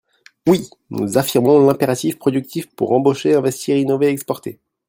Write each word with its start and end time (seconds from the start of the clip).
Oui, 0.47 0.67
nous 0.89 1.19
affirmons 1.19 1.63
l’impératif 1.63 2.17
productif 2.17 2.67
pour 2.73 2.91
embaucher, 2.93 3.35
investir, 3.35 3.77
innover, 3.77 4.07
exporter. 4.07 4.59